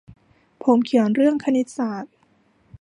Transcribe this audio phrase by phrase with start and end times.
[0.63, 2.13] ผมเขียนเรื่องคณิตศาสตร์